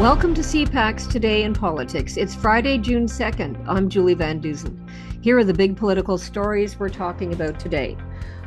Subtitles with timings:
[0.00, 2.18] Welcome to CPAC's Today in Politics.
[2.18, 3.64] It's Friday, June 2nd.
[3.66, 4.86] I'm Julie Van Dusen.
[5.22, 7.96] Here are the big political stories we're talking about today.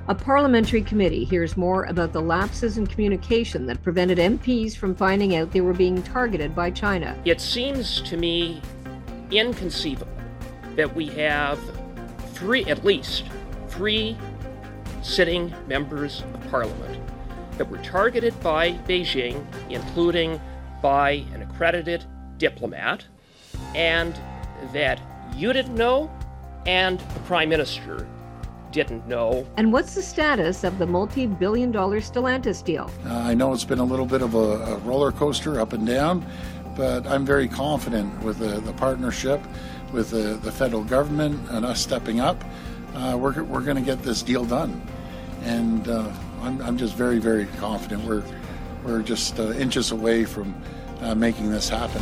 [0.10, 5.38] A parliamentary committee hears more about the lapses in communication that prevented MPs from finding
[5.38, 7.20] out they were being targeted by China.
[7.26, 8.62] It seems to me
[9.32, 10.14] inconceivable
[10.76, 11.60] that we have
[12.34, 13.24] three, at least
[13.70, 14.16] three
[15.02, 17.04] sitting members of parliament
[17.58, 20.40] that were targeted by Beijing, including
[20.82, 22.06] by an accredited
[22.38, 23.06] diplomat,
[23.76, 24.20] and
[24.74, 25.02] that
[25.36, 26.12] you didn't know
[26.66, 28.08] and the prime minister
[28.72, 29.48] didn't know.
[29.58, 32.92] And what's the status of the multi billion dollar Stellantis deal?
[33.06, 35.88] Uh, I know it's been a little bit of a, a, roller coaster up and
[35.88, 36.26] down,
[36.76, 39.42] but I'm very confident with the, the partnership
[39.92, 42.44] with the, the, federal government and us stepping up.
[42.94, 44.82] Uh, we're we're going to get this deal done.
[45.44, 46.12] And uh,
[46.42, 48.04] I'm, I'm just very, very confident.
[48.04, 48.24] We're,
[48.84, 50.54] we're just uh, inches away from
[51.02, 52.02] uh, making this happen.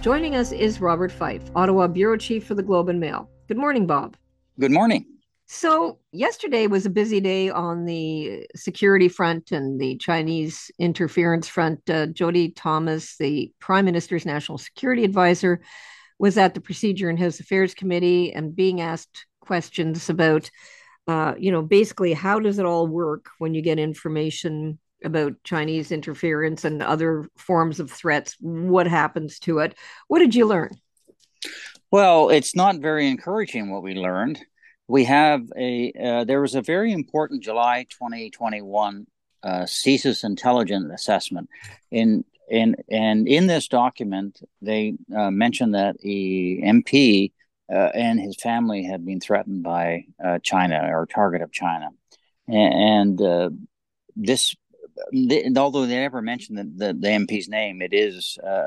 [0.00, 3.28] Joining us is Robert Fife, Ottawa Bureau Chief for the Globe and Mail.
[3.48, 4.16] Good morning, Bob.
[4.58, 5.06] Good morning.
[5.48, 11.88] So, yesterday was a busy day on the security front and the Chinese interference front.
[11.88, 15.60] Uh, Jody Thomas, the Prime Minister's National Security Advisor,
[16.18, 20.50] was at the Procedure and House Affairs Committee and being asked questions about,
[21.06, 25.92] uh, you know, basically how does it all work when you get information about Chinese
[25.92, 28.36] interference and other forms of threats.
[28.40, 29.74] What happens to it?
[30.08, 30.70] What did you learn?
[31.90, 34.40] Well, it's not very encouraging what we learned.
[34.88, 39.06] We have a, uh, there was a very important July 2021
[39.42, 41.48] uh, CSIS intelligence assessment.
[41.90, 47.32] In, in, and in this document, they uh, mentioned that the MP
[47.70, 51.90] uh, and his family had been threatened by uh, China or target of China.
[52.48, 53.50] And, and uh,
[54.14, 54.54] this
[55.56, 58.66] although they never mentioned the, the, the MP's name, it is uh,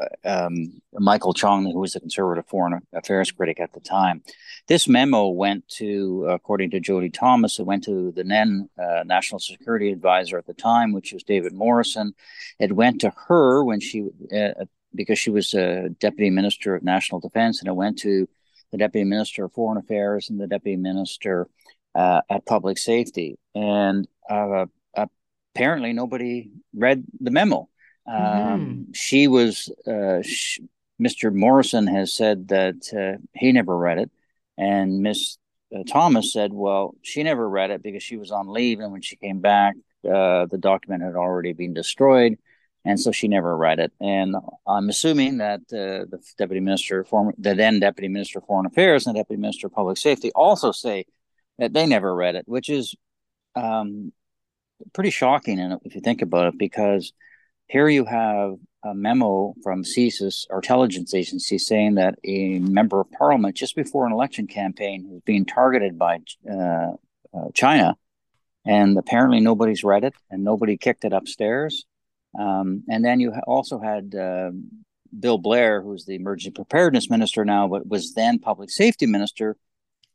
[0.00, 4.22] uh, um, Michael Chong, who was the conservative foreign affairs critic at the time.
[4.66, 9.38] This memo went to, according to Jody Thomas, it went to the then uh, national
[9.38, 12.14] security advisor at the time, which was David Morrison.
[12.58, 14.64] It went to her when she, uh,
[14.94, 18.26] because she was a deputy minister of national defense, and it went to
[18.70, 21.48] the deputy minister of foreign affairs and the deputy minister
[21.94, 23.38] uh, at public safety.
[23.54, 24.66] And uh,
[25.54, 27.68] apparently nobody read the memo.
[28.06, 28.92] Um, mm-hmm.
[28.92, 30.22] She was, uh,
[31.00, 31.32] Mr.
[31.32, 34.10] Morrison has said that uh, he never read it.
[34.58, 35.38] And Miss
[35.74, 38.80] uh, Thomas said, well, she never read it because she was on leave.
[38.80, 39.74] And when she came back,
[40.04, 42.38] uh, the document had already been destroyed.
[42.84, 43.92] And so she never read it.
[44.00, 44.34] And
[44.66, 49.06] I'm assuming that uh, the deputy minister, former, the then deputy minister of foreign affairs
[49.06, 51.04] and deputy minister of public safety also say
[51.58, 52.96] that they never read it, which is
[53.54, 54.12] um,
[54.92, 57.12] pretty shocking in it if you think about it, because
[57.66, 63.10] here you have a memo from CSIS, our intelligence agency, saying that a member of
[63.12, 66.18] parliament just before an election campaign was being targeted by
[66.50, 66.92] uh,
[67.34, 67.96] uh, China,
[68.66, 71.84] and apparently nobody's read it and nobody kicked it upstairs.
[72.38, 74.50] Um, and then you also had uh,
[75.18, 79.56] Bill Blair, who's the emergency preparedness minister now, but was then public safety minister.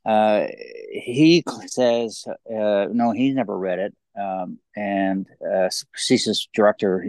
[0.05, 0.47] Uh,
[0.91, 7.05] he says uh, no, he never read it, um, and uh, CSIS director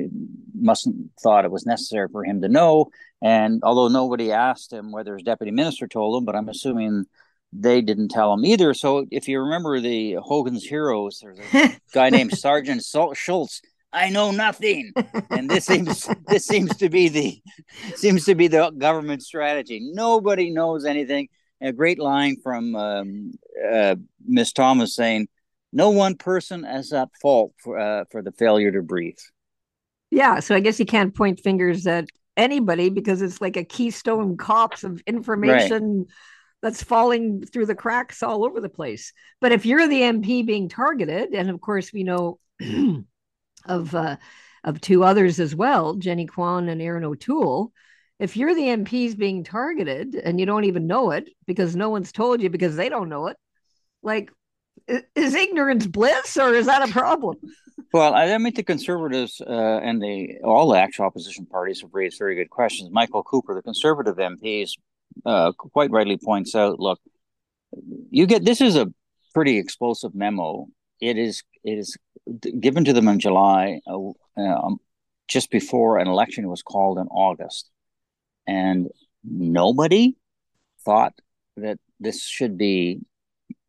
[0.55, 2.91] mustn't thought it was necessary for him to know.
[3.23, 7.07] And although nobody asked him whether his deputy minister told him, but I'm assuming
[7.53, 8.75] they didn't tell him either.
[8.75, 13.63] So if you remember the Hogan's Heroes, there's a guy named Sergeant Schultz.
[13.91, 14.93] I know nothing,
[15.31, 17.43] and this seems this seems to be the
[17.97, 19.81] seems to be the government strategy.
[19.95, 21.29] Nobody knows anything.
[21.63, 23.33] A great line from um,
[23.73, 25.29] uh, Miss Thomas saying,
[25.73, 29.17] no one person is at fault for uh, for the failure to brief.
[30.11, 32.07] Yeah, so I guess you can't point fingers at
[32.37, 36.07] anybody because it's like a keystone cops of information right.
[36.63, 39.13] that's falling through the cracks all over the place.
[39.41, 42.39] But if you're the MP being targeted, and of course we know
[43.67, 44.17] of uh,
[44.65, 47.73] of two others as well, Jenny Kwan and Erin O'Toole.
[48.19, 52.11] If you're the MPs being targeted and you don't even know it because no one's
[52.11, 53.37] told you because they don't know it,
[54.03, 54.33] like
[55.15, 57.37] is ignorance bliss or is that a problem?
[57.93, 62.19] Well, I mean, the conservatives uh, and the all the actual opposition parties have raised
[62.19, 62.91] very good questions.
[62.93, 64.67] Michael Cooper, the conservative MP,
[65.25, 67.01] uh, quite rightly points out, look,
[68.11, 68.93] you get this is a
[69.35, 70.67] pretty explosive memo.
[71.01, 71.97] It is it is
[72.61, 74.79] given to them in July, uh, um,
[75.27, 77.71] just before an election was called in August,
[78.47, 78.89] and
[79.25, 80.17] nobody
[80.85, 81.15] thought
[81.57, 83.01] that this should be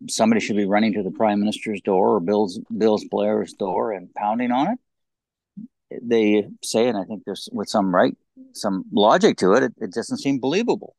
[0.08, 4.14] somebody should be running to the prime minister's door or Bill's Bill's Blair's door and
[4.14, 4.80] pounding on it.
[6.02, 8.16] They say, and I think there's with some right,
[8.54, 10.96] some logic to it, it, it doesn't seem believable.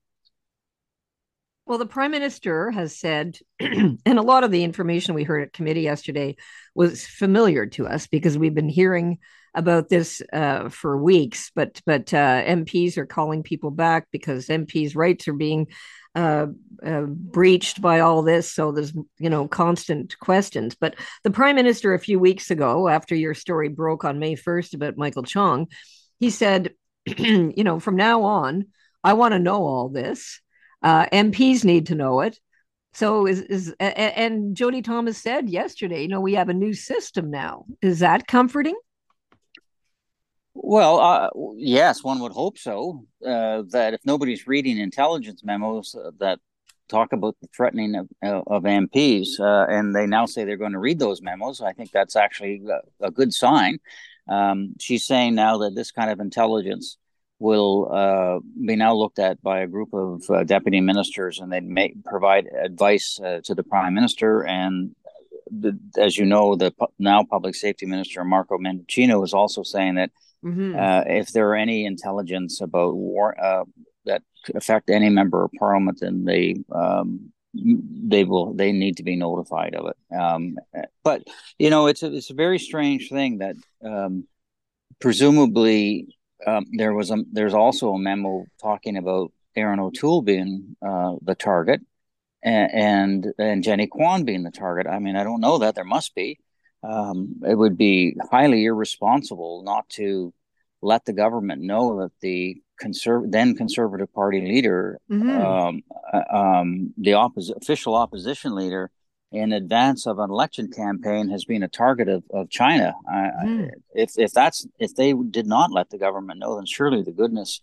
[1.66, 5.52] Well, the prime minister has said, and a lot of the information we heard at
[5.52, 6.34] committee yesterday
[6.74, 9.18] was familiar to us because we've been hearing
[9.54, 11.50] about this uh, for weeks.
[11.54, 15.68] But but uh, MPs are calling people back because MPs' rights are being
[16.14, 16.46] uh,
[16.84, 18.52] uh, breached by all this.
[18.52, 20.74] So there's you know constant questions.
[20.74, 24.74] But the prime minister a few weeks ago, after your story broke on May 1st
[24.74, 25.68] about Michael Chong,
[26.18, 26.74] he said,
[27.06, 28.66] you know, from now on,
[29.02, 30.40] I want to know all this.
[30.82, 32.38] Uh, MPs need to know it.
[32.92, 37.30] So is is and Jody Thomas said yesterday, you know, we have a new system
[37.30, 37.66] now.
[37.80, 38.76] Is that comforting?
[40.54, 43.06] Well, uh, yes, one would hope so.
[43.24, 46.40] Uh, that if nobody's reading intelligence memos uh, that
[46.88, 50.72] talk about the threatening of, uh, of MPs, uh, and they now say they're going
[50.72, 53.78] to read those memos, I think that's actually a, a good sign.
[54.28, 56.96] Um, she's saying now that this kind of intelligence
[57.38, 61.94] will uh, be now looked at by a group of deputy ministers, and they may
[62.04, 64.94] provide advice to the prime minister and
[65.50, 70.10] the, as you know, the now public safety minister Marco Mendicino is also saying that
[70.44, 70.78] Mm-hmm.
[70.78, 73.64] Uh, if there are any intelligence about war uh,
[74.06, 74.22] that
[74.54, 79.74] affect any member of parliament, then they um, they will they need to be notified
[79.74, 80.16] of it.
[80.16, 80.56] Um,
[81.02, 81.22] but
[81.58, 84.26] you know, it's a it's a very strange thing that um,
[84.98, 86.16] presumably
[86.46, 91.34] um, there was a there's also a memo talking about Erin O'Toole being uh, the
[91.34, 91.80] target
[92.42, 94.86] and, and and Jenny Kwan being the target.
[94.86, 96.38] I mean, I don't know that there must be
[96.82, 100.32] um, it would be highly irresponsible not to
[100.82, 105.30] let the government know that the conserv- then conservative party leader, mm-hmm.
[105.30, 105.82] um,
[106.12, 108.90] uh, um, the oppos- official opposition leader,
[109.32, 112.94] in advance of an election campaign, has been a target of, of China.
[113.08, 113.70] Mm.
[113.94, 117.60] if if that's if they did not let the government know, then surely the goodness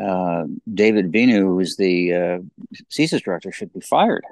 [0.00, 2.38] uh, David Vigneault, who is the uh,
[2.92, 4.24] CSIS director, should be fired.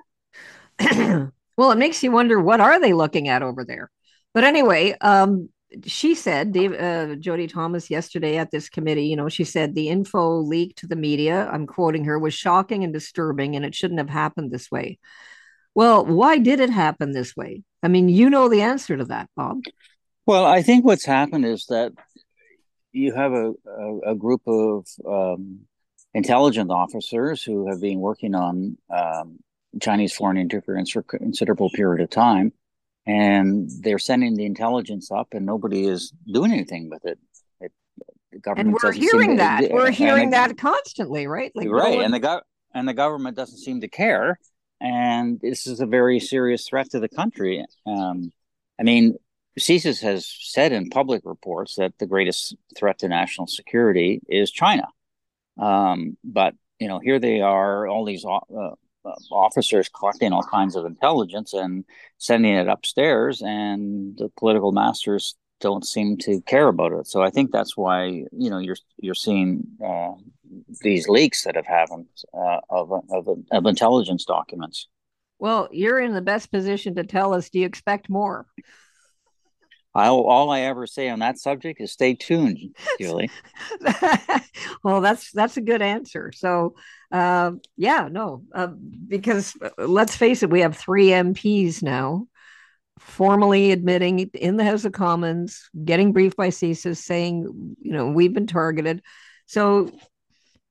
[1.57, 3.91] Well, it makes you wonder what are they looking at over there.
[4.35, 5.51] But anyway, um,
[5.87, 9.89] she said, Dave, uh, Jody Thomas, yesterday at this committee, you know, she said the
[9.89, 14.01] info leaked to the media, I'm quoting her, was shocking and disturbing, and it shouldn't
[14.01, 14.99] have happened this way.
[15.75, 17.63] Well, why did it happen this way?
[17.83, 19.63] I mean, you know the answer to that, Bob.
[20.27, 21.93] Well, I think what's happened is that
[22.93, 25.61] you have a, a, a group of um,
[26.15, 29.39] intelligence officers who have been working on um,
[29.81, 32.53] Chinese foreign interference for a considerable period of time,
[33.07, 37.19] and they're sending the intelligence up, and nobody is doing anything with it.
[37.61, 37.73] it
[38.31, 39.61] the government and we're hearing that.
[39.61, 41.53] To, we're hearing that constantly, right?
[41.55, 42.43] Like right, and the go-
[42.75, 44.39] and the government doesn't seem to care.
[44.81, 47.65] And this is a very serious threat to the country.
[47.87, 48.33] Um,
[48.81, 49.15] I mean,
[49.59, 54.89] CSIS has said in public reports that the greatest threat to national security is China.
[55.57, 58.71] Um, but you know, here they are, all these uh,
[59.31, 61.85] officers collecting all kinds of intelligence and
[62.19, 67.07] sending it upstairs, and the political masters don't seem to care about it.
[67.07, 70.13] So I think that's why you know you're you're seeing uh,
[70.83, 74.89] these leaks that have happened uh, of, of of intelligence documents.
[75.39, 77.51] Well, you're in the best position to tell us.
[77.51, 78.47] Do you expect more?
[79.95, 82.59] I, all I ever say on that subject is stay tuned,
[83.01, 83.31] Julie.
[84.83, 86.33] well, that's that's a good answer.
[86.35, 86.75] So,
[87.13, 88.69] uh, yeah, no, uh,
[89.07, 92.27] because uh, let's face it, we have three MPs now
[92.99, 98.33] formally admitting in the House of Commons, getting briefed by CSIS, saying, you know, we've
[98.33, 99.03] been targeted.
[99.47, 99.91] So,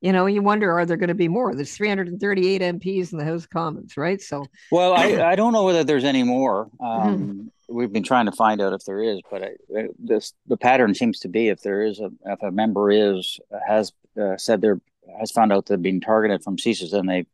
[0.02, 1.54] you know, you wonder, are there going to be more?
[1.54, 4.20] There's 338 MPs in the House of Commons, right?
[4.20, 6.70] So, well, I, I don't know whether there's any more.
[6.80, 10.58] Um, mm-hmm we've been trying to find out if there is, but I, this the
[10.58, 14.62] pattern seems to be if there is a if a member is has uh, said
[14.62, 14.82] they're
[15.20, 17.26] has found out they've been targeted from CSIS, and they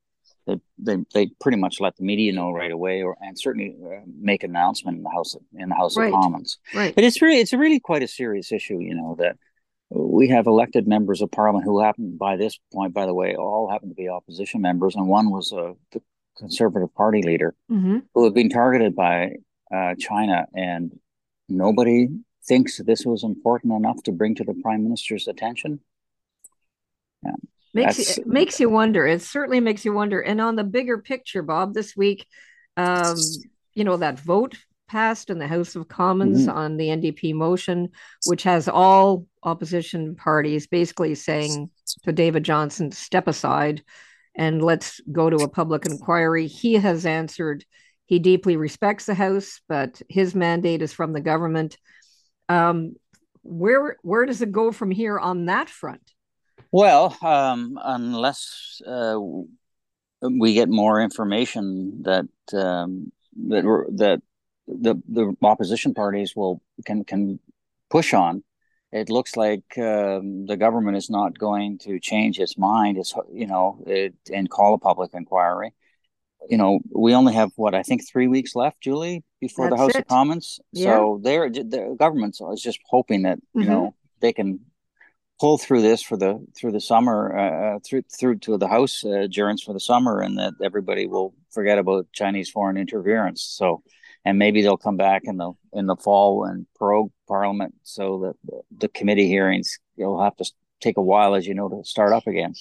[0.46, 4.02] they, they they pretty much let the media know right away, or and certainly uh,
[4.20, 6.08] make an announcement in the House of, in the House right.
[6.08, 6.58] of Commons.
[6.74, 6.96] Right.
[6.96, 9.38] But it's really it's really quite a serious issue, you know that
[9.90, 13.70] we have elected members of Parliament who happen by this point, by the way, all
[13.70, 16.02] happen to be opposition members, and one was a the
[16.38, 18.00] Conservative Party leader mm-hmm.
[18.14, 19.32] who had been targeted by
[19.74, 21.00] uh, China, and
[21.50, 22.10] nobody
[22.46, 25.80] thinks this was important enough to bring to the prime minister's attention.
[27.24, 27.32] Yeah,
[27.86, 29.08] makes you, makes you wonder.
[29.08, 30.22] It certainly makes you wonder.
[30.22, 32.28] And on the bigger picture, Bob, this week,
[32.76, 33.16] um,
[33.74, 34.56] you know that vote
[34.88, 36.58] passed in the House of Commons mm-hmm.
[36.58, 37.90] on the NDP motion,
[38.26, 41.70] which has all opposition parties basically saying
[42.04, 43.84] to David Johnston, step aside
[44.36, 46.48] and let's go to a public inquiry.
[46.48, 47.66] He has answered
[48.06, 51.78] he deeply respects the House, but his mandate is from the government.
[52.48, 52.96] Um,
[53.44, 56.14] where where does it go from here on that front?
[56.78, 59.18] Well, um, unless uh,
[60.22, 63.12] we get more information that um,
[63.48, 63.64] that
[63.96, 64.22] that
[64.68, 67.40] the the opposition parties will can can
[67.90, 68.44] push on,
[68.92, 73.00] it looks like um, the government is not going to change its mind.
[73.00, 75.74] It's you know it, and call a public inquiry.
[76.48, 79.82] You know, we only have what I think three weeks left, Julie, before That's the
[79.82, 80.02] House it.
[80.02, 80.60] of Commons.
[80.74, 80.98] Yeah.
[80.98, 83.72] So they're the government is just hoping that you mm-hmm.
[83.72, 84.60] know they can
[85.39, 89.03] pull through this for the through the summer uh, uh through through to the house
[89.06, 93.44] uh, adjournance for the summer and that everybody will forget about chinese foreign interference.
[93.44, 93.84] So
[94.25, 98.63] and maybe they'll come back in the in the fall and prorogue parliament so that
[98.77, 100.46] the, committee hearings you'll have to
[100.82, 102.53] take a while as you know to start up again.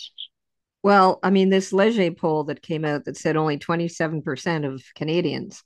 [0.82, 5.62] Well i mean this leger poll that came out that said only 27% of canadians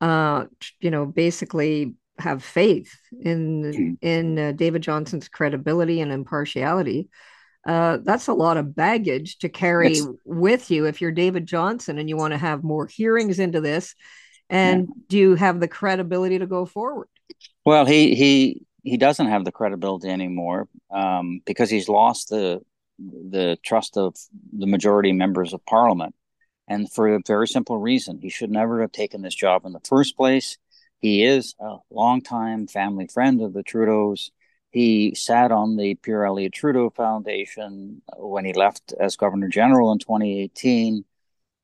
[0.00, 0.44] uh
[0.80, 3.98] you know basically have faith in mm.
[4.00, 7.08] in uh, David Johnston's credibility and impartiality.
[7.66, 11.98] Uh, that's a lot of baggage to carry it's, with you if you're David Johnston
[11.98, 13.94] and you want to have more hearings into this.
[14.50, 15.02] And yeah.
[15.08, 17.08] do you have the credibility to go forward?
[17.64, 22.60] Well, he he he doesn't have the credibility anymore um, because he's lost the
[22.98, 24.16] the trust of
[24.52, 26.14] the majority members of parliament,
[26.68, 29.80] and for a very simple reason: he should never have taken this job in the
[29.80, 30.58] first place.
[31.02, 34.30] He is a longtime family friend of the Trudeaus.
[34.70, 39.98] He sat on the Pierre Elliott Trudeau Foundation when he left as Governor General in
[39.98, 41.04] 2018.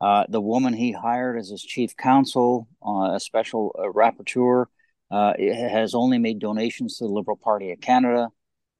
[0.00, 4.66] Uh, the woman he hired as his chief counsel, uh, a special uh, rapporteur,
[5.12, 8.30] uh, has only made donations to the Liberal Party of Canada.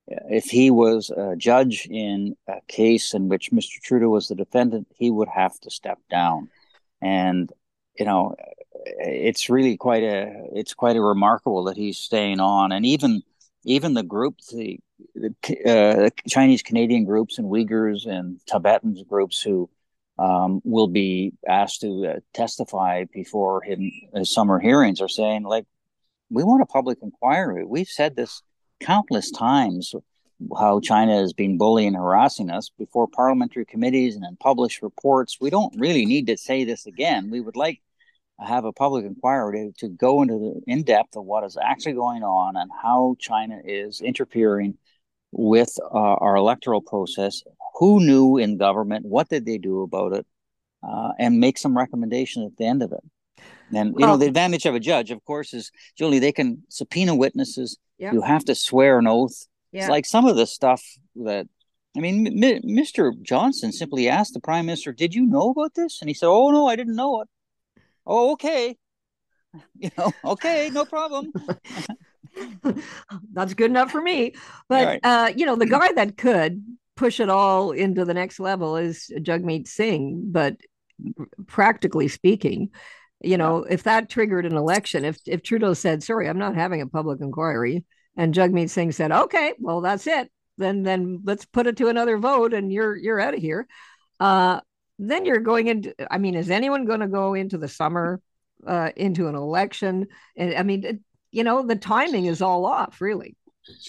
[0.09, 3.81] If he was a judge in a case in which Mr.
[3.81, 6.51] Trudeau was the defendant, he would have to step down.
[7.01, 7.53] And,
[7.99, 8.35] you know,
[8.85, 13.23] it's really quite a it's quite a remarkable that he's staying on, and even
[13.65, 14.79] even the groups, the,
[15.15, 15.35] the
[15.67, 19.69] uh, Chinese Canadian groups and Uyghurs and Tibetans groups who
[20.19, 25.67] um, will be asked to uh, testify before his summer hearings are saying like
[26.31, 27.65] we want a public inquiry.
[27.65, 28.43] We've said this
[28.81, 29.95] countless times
[30.57, 35.39] how China has been bullying and harassing us before parliamentary committees and in published reports.
[35.41, 37.31] We don't really need to say this again.
[37.31, 37.81] We would like
[38.41, 42.23] have a public inquiry to, go into the in depth of what is actually going
[42.23, 44.79] on and how China is interfering
[45.33, 47.43] with uh, our electoral process.
[47.79, 49.07] Who knew in government?
[49.07, 50.27] What did they do about it?
[50.87, 53.03] Uh, and make some recommendations at the end of it.
[53.75, 56.21] And you know the advantage of a judge, of course, is Julie.
[56.21, 57.77] They can subpoena witnesses.
[57.99, 58.13] Yeah.
[58.13, 59.47] You have to swear an oath.
[59.73, 59.83] Yeah.
[59.83, 60.83] It's like some of the stuff
[61.17, 61.47] that
[61.97, 63.13] I mean, M- Mr.
[63.21, 66.51] Johnston simply asked the prime minister, "Did you know about this?" And he said, "Oh
[66.51, 67.29] no, I didn't know it."
[68.09, 68.77] Oh, okay.
[69.79, 71.33] You know, okay, no problem.
[73.33, 74.35] That's good enough for me.
[74.69, 75.01] But right.
[75.03, 76.63] uh, you know, the guy that could
[76.97, 80.25] push it all into the next level is Jagmeet Singh.
[80.27, 80.57] But
[81.47, 82.71] practically speaking,
[83.21, 86.83] you know, if that triggered an election, if if Trudeau said, "Sorry, I'm not having
[86.83, 87.85] a public inquiry,"
[88.17, 92.19] and Jagmeet Singh said, "Okay, well, that's it," then then let's put it to another
[92.19, 93.67] vote, and you're you're out of here.
[94.21, 94.61] Uh,
[94.99, 98.21] then you're going into i mean is anyone going to go into the summer
[98.67, 100.09] uh, into an election?
[100.37, 101.01] And i mean it,
[101.31, 103.37] you know the timing is all off really.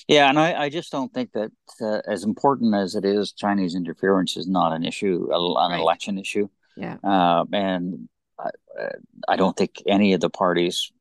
[0.07, 1.51] Yeah and i, I just don't think that
[1.81, 5.79] uh, as important as it is chinese interference is not an issue an right.
[5.79, 6.49] election issue.
[6.75, 6.97] Yeah.
[7.03, 8.07] Uh, and
[8.39, 8.49] I,
[9.27, 10.91] I don't think any of the parties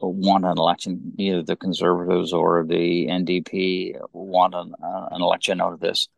[0.00, 5.72] want an election either the conservatives or the ndp want an, uh, an election out
[5.72, 6.08] of this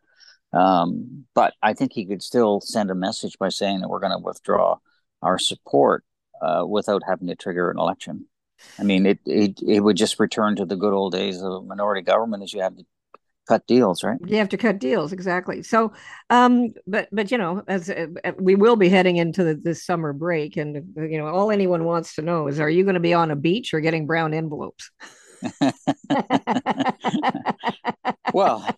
[0.53, 4.13] um, but I think he could still send a message by saying that we're going
[4.13, 4.79] to withdraw
[5.23, 6.05] our support
[6.41, 8.27] uh, without having to trigger an election.
[8.79, 12.03] I mean, it, it it would just return to the good old days of minority
[12.03, 12.85] government, as you have to
[13.47, 14.19] cut deals, right?
[14.27, 15.63] You have to cut deals, exactly.
[15.63, 15.93] So,
[16.29, 18.07] um, but but you know, as uh,
[18.39, 22.17] we will be heading into the, this summer break, and you know, all anyone wants
[22.17, 24.91] to know is, are you going to be on a beach or getting brown envelopes?
[28.33, 28.69] well,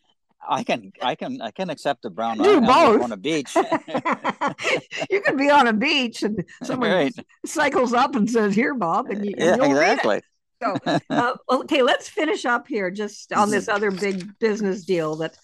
[0.50, 3.02] I can, I can, I can accept a brown Do both.
[3.02, 3.54] on a beach.
[5.11, 7.14] you can be on a beach and someone right.
[7.47, 10.21] cycles up and says, "Here, Bob," and, you, yeah, exactly.
[10.61, 10.76] So,
[11.11, 15.37] uh, okay, let's finish up here just on this other big business deal that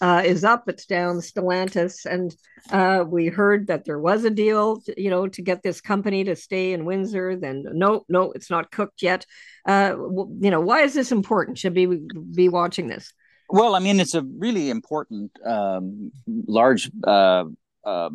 [0.00, 0.68] uh, is up.
[0.68, 2.34] It's down Stellantis, and
[2.70, 6.22] uh, we heard that there was a deal, to, you know, to get this company
[6.22, 7.34] to stay in Windsor.
[7.34, 9.26] Then no, no, it's not cooked yet.
[9.66, 11.58] Uh, you know, why is this important?
[11.58, 12.00] Should we
[12.32, 13.12] be watching this?
[13.52, 17.44] Well, I mean, it's a really important, um, large uh,
[17.84, 18.10] uh,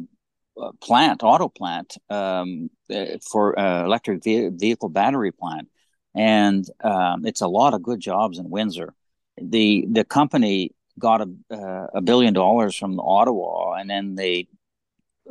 [0.82, 5.70] plant, auto plant um, eh, for uh, electric vehicle battery plant,
[6.16, 8.96] and um, it's a lot of good jobs in Windsor.
[9.40, 14.48] the The company got a, uh, a billion dollars from Ottawa, and then they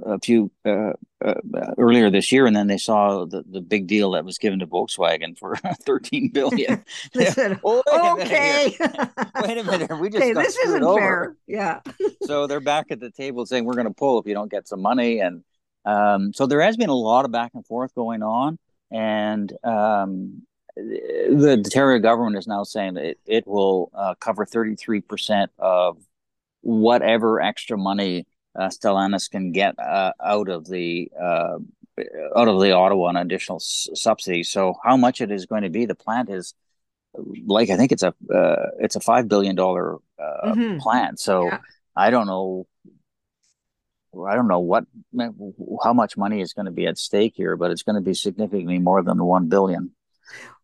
[0.05, 0.93] a few uh,
[1.25, 1.35] uh,
[1.79, 4.67] earlier this year, and then they saw the, the big deal that was given to
[4.67, 6.85] Volkswagen for 13 billion.
[7.15, 7.83] they said, oh,
[8.17, 10.99] wait "Okay, a wait a minute, we just this isn't over.
[10.99, 11.81] fair." Yeah.
[12.25, 14.69] so they're back at the table saying, "We're going to pull if you don't get
[14.69, 15.43] some money," and
[15.85, 18.59] um, so there has been a lot of back and forth going on,
[18.91, 20.43] and um,
[20.77, 25.99] the Ontario government is now saying that it, it will uh, cover 33% of
[26.61, 28.27] whatever extra money
[28.59, 31.59] uh, Stellantis can get uh, out of the uh,
[32.37, 34.43] out of the Ottawa an additional s- subsidy.
[34.43, 35.87] So how much it is going to be?
[35.87, 36.55] The plant is
[37.47, 40.79] like I think it's a uh, it's a five billion dollar uh, mm-hmm.
[40.79, 41.21] plant.
[41.21, 41.59] So yeah.
[41.95, 42.67] I don't know.
[44.27, 44.87] I don't know what
[45.85, 48.15] how much money is going to be at stake here, but it's going to be
[48.15, 49.93] significantly more than one billion.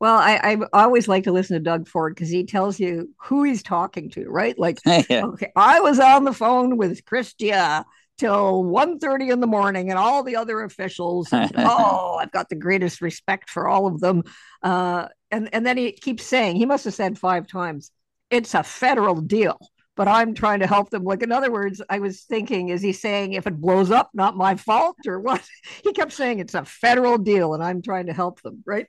[0.01, 3.45] Well, I, I always like to listen to Doug Ford because he tells you who
[3.45, 4.59] he's talking to, right?
[4.59, 5.25] Like, yeah.
[5.25, 7.85] okay, I was on the phone with Chrystia
[8.19, 11.33] till 1.30 in the morning and all the other officials.
[11.33, 14.25] And, oh, I've got the greatest respect for all of them.
[14.63, 17.91] Uh, and, and then he keeps saying, he must have said five times,
[18.31, 19.59] it's a federal deal
[19.97, 21.05] but I'm trying to help them.
[21.05, 24.37] Like, in other words, I was thinking, is he saying if it blows up, not
[24.37, 25.43] my fault or what?
[25.85, 28.87] He kept saying it's a federal deal and I'm trying to help them, right?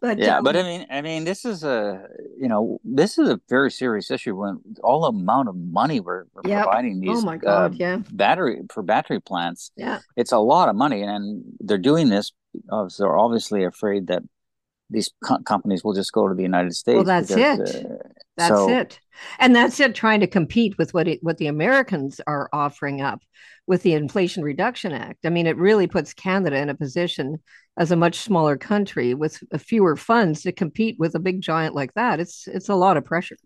[0.00, 2.06] But yeah, um, but I mean, I mean, this is a
[2.38, 6.48] you know, this is a very serious issue when all amount of money we're, we're
[6.48, 6.64] yep.
[6.64, 7.98] providing these oh my God, uh, yeah.
[8.12, 9.72] battery for battery plants.
[9.76, 12.32] Yeah, it's a lot of money, and they're doing this.
[12.70, 14.22] Uh, they're obviously afraid that
[14.90, 16.96] these co- companies will just go to the United States.
[16.96, 17.86] Well, that's because, it.
[17.86, 19.00] Uh, that's so, it.
[19.38, 19.94] And that's it.
[19.94, 23.20] Trying to compete with what it, what the Americans are offering up
[23.66, 25.24] with the Inflation Reduction Act.
[25.24, 27.38] I mean, it really puts Canada in a position
[27.80, 31.94] as a much smaller country with fewer funds to compete with a big giant like
[31.94, 32.20] that.
[32.20, 33.38] It's it's a lot of pressure.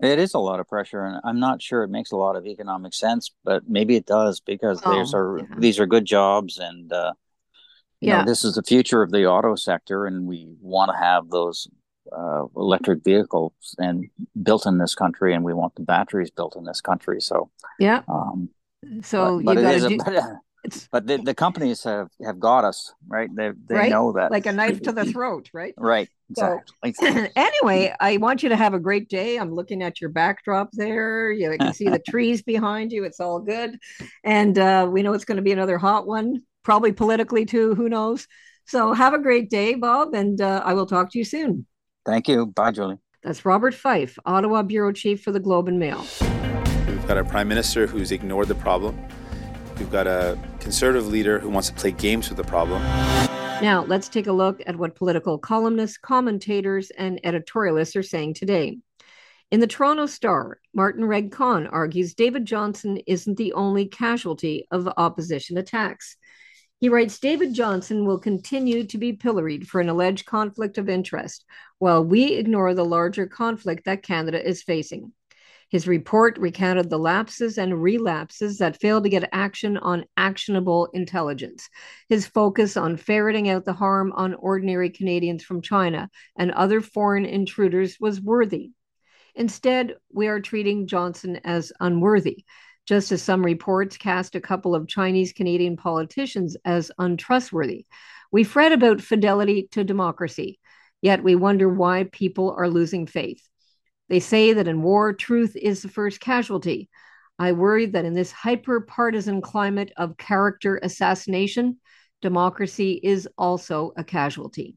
[0.00, 2.44] It is a lot of pressure, and I'm not sure it makes a lot of
[2.46, 5.44] economic sense, but maybe it does because oh, these are yeah.
[5.58, 6.92] these are good jobs and.
[6.92, 7.12] Uh,
[8.02, 8.18] you yeah.
[8.18, 11.66] know this is the future of the auto sector and we want to have those
[12.12, 14.04] uh, electric vehicles and
[14.42, 18.02] built in this country and we want the batteries built in this country so yeah
[18.06, 18.50] um,
[19.00, 19.98] so but, but it is do...
[20.06, 20.40] a,
[20.90, 23.90] but, the, the companies have have got us right they they right?
[23.90, 28.42] know that like a knife to the throat right right exactly so, anyway i want
[28.42, 31.88] you to have a great day i'm looking at your backdrop there you can see
[31.88, 33.78] the trees behind you it's all good
[34.24, 37.76] and uh, we know it's going to be another hot one probably politically too.
[37.76, 38.26] Who knows?
[38.66, 41.64] So have a great day, Bob, and uh, I will talk to you soon.
[42.04, 42.46] Thank you.
[42.46, 42.98] Bye, Julie.
[43.22, 46.04] That's Robert Fife, Ottawa Bureau Chief for the Globe and Mail.
[46.88, 48.98] We've got a prime minister who's ignored the problem.
[49.78, 52.82] We've got a conservative leader who wants to play games with the problem.
[53.62, 58.78] Now, let's take a look at what political columnists, commentators, and editorialists are saying today.
[59.50, 64.88] In the Toronto Star, Martin Regg Cohn argues David Johnston isn't the only casualty of
[64.96, 66.16] opposition attacks.
[66.78, 71.44] He writes David Johnston will continue to be pilloried for an alleged conflict of interest,
[71.78, 75.12] while we ignore the larger conflict that Canada is facing.
[75.68, 81.68] His report recounted the lapses and relapses that failed to get action on actionable intelligence.
[82.08, 87.24] His focus on ferreting out the harm on ordinary Canadians from China and other foreign
[87.24, 88.70] intruders was worthy.
[89.34, 92.44] Instead, we are treating Johnston as unworthy,
[92.86, 97.86] just as some reports cast a couple of Chinese Canadian politicians as untrustworthy.
[98.30, 100.60] We fret about fidelity to democracy,
[101.02, 103.42] yet we wonder why people are losing faith.
[104.08, 106.88] They say that in war, truth is the first casualty.
[107.38, 111.78] I worry that in this hyper partisan climate of character assassination,
[112.22, 114.76] democracy is also a casualty.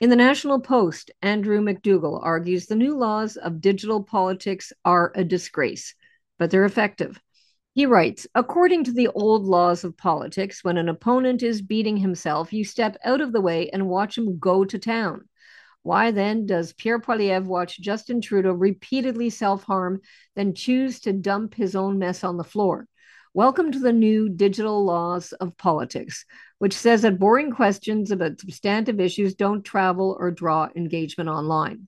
[0.00, 5.24] In the National Post, Andrew McDougall argues the new laws of digital politics are a
[5.24, 5.94] disgrace
[6.38, 7.20] but they're effective.
[7.72, 12.52] He writes According to the old laws of politics, when an opponent is beating himself,
[12.52, 15.28] you step out of the way and watch him go to town.
[15.84, 20.00] Why then does Pierre Poilievre watch Justin Trudeau repeatedly self harm,
[20.34, 22.88] then choose to dump his own mess on the floor?
[23.34, 26.24] Welcome to the new digital laws of politics,
[26.56, 31.86] which says that boring questions about substantive issues don't travel or draw engagement online.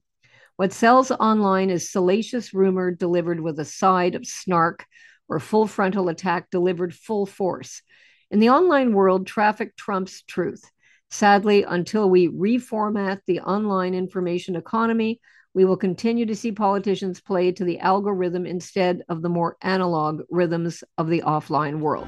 [0.57, 4.85] What sells online is salacious rumor delivered with a side of snark
[5.27, 7.81] or full frontal attack delivered full force.
[8.29, 10.63] In the online world, traffic trumps truth.
[11.09, 15.19] Sadly, until we reformat the online information economy,
[15.53, 20.21] we will continue to see politicians play to the algorithm instead of the more analog
[20.29, 22.07] rhythms of the offline world.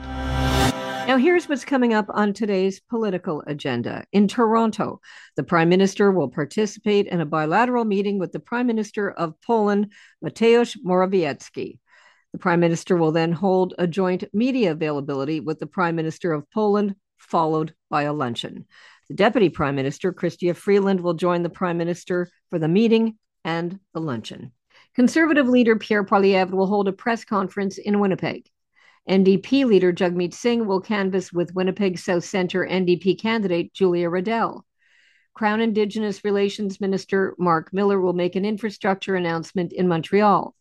[1.08, 4.06] Now, here's what's coming up on today's political agenda.
[4.12, 5.00] In Toronto,
[5.36, 9.92] the Prime Minister will participate in a bilateral meeting with the Prime Minister of Poland,
[10.24, 11.80] Mateusz Morawiecki.
[12.34, 16.48] The Prime Minister will then hold a joint media availability with the Prime Minister of
[16.52, 18.66] Poland, followed by a luncheon.
[19.10, 23.80] The Deputy Prime Minister, Chrystia Freeland, will join the Prime Minister for the meeting and
[23.94, 24.52] the luncheon.
[24.96, 28.50] Conservative leader Pierre Poilievre will hold a press conference in Winnipeg.
[29.10, 34.66] NDP leader Jagmeet Singh will canvass with Winnipeg South Centre NDP candidate Julia Riddell.
[35.34, 40.54] Crown Indigenous Relations Minister Mark Miller will make an infrastructure announcement in Montreal.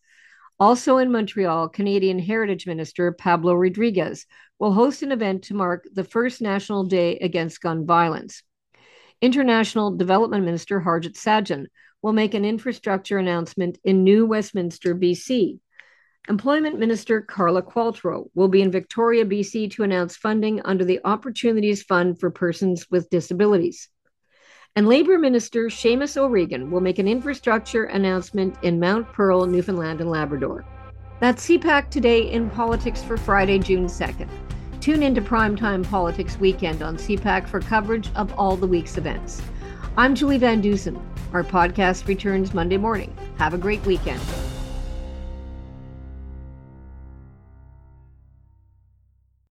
[0.61, 4.25] Also in Montreal, Canadian Heritage Minister Pablo Rodriguez
[4.59, 8.43] will host an event to mark the first National Day Against Gun Violence.
[9.21, 11.67] International Development Minister Harjit Sajjan
[12.03, 15.59] will make an infrastructure announcement in New Westminster, BC.
[16.29, 21.83] Employment Minister Carla Qualtrough will be in Victoria, BC to announce funding under the Opportunities
[21.83, 23.89] Fund for Persons with Disabilities.
[24.77, 30.11] And Labour Minister Seamus O'Regan will make an infrastructure announcement in Mount Pearl, Newfoundland and
[30.11, 30.65] Labrador.
[31.21, 34.29] That's CPAC today in politics for Friday, June 2nd.
[34.81, 39.43] Tune into Primetime Politics Weekend on CPAC for coverage of all the week's events.
[39.97, 40.97] I'm Julie Van Dusen.
[41.33, 43.13] Our podcast returns Monday morning.
[43.37, 44.21] Have a great weekend.